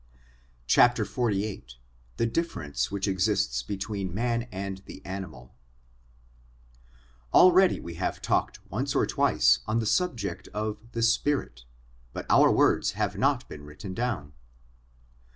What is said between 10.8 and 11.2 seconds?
the